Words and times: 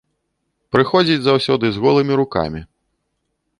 Прыходзіць 0.75 1.19
заўсёды 1.27 1.65
з 1.77 1.85
голымі 1.85 2.13
рукамі. 2.23 2.61